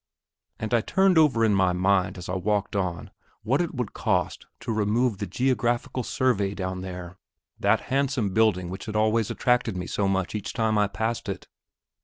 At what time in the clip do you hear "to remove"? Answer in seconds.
4.61-5.19